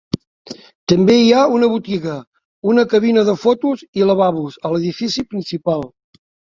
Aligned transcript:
També 0.93 1.17
hi 1.19 1.27
ha 1.39 1.43
una 1.57 1.69
botiga, 1.75 2.17
una 2.73 2.87
cabina 2.95 3.27
de 3.31 3.39
fotos 3.45 3.87
i 4.03 4.13
lavabos 4.13 4.61
a 4.71 4.77
l'edifici 4.77 5.31
principal. 5.35 5.91